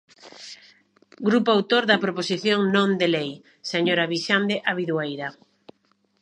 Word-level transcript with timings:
Grupo 1.27 1.49
autor 1.57 1.83
da 1.89 2.01
proposición 2.05 2.59
non 2.75 2.89
de 3.01 3.07
lei, 3.15 3.29
señora 3.71 4.09
Vixande 4.11 4.55
Abidueira. 4.71 5.29